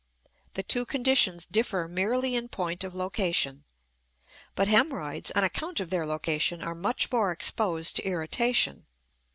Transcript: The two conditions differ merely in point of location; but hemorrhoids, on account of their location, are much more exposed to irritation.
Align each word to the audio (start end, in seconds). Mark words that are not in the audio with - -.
The 0.55 0.63
two 0.63 0.83
conditions 0.87 1.45
differ 1.45 1.87
merely 1.87 2.33
in 2.35 2.49
point 2.49 2.83
of 2.83 2.95
location; 2.95 3.65
but 4.55 4.67
hemorrhoids, 4.67 5.29
on 5.35 5.43
account 5.43 5.79
of 5.79 5.91
their 5.91 6.07
location, 6.07 6.63
are 6.63 6.73
much 6.73 7.11
more 7.11 7.31
exposed 7.31 7.97
to 7.97 8.03
irritation. 8.03 8.87